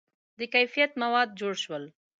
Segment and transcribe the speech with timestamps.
[0.39, 1.83] •د کیفیت مواد جوړ شول.